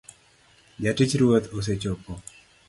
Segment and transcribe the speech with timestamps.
[0.85, 2.13] Jatich ruoth osechopo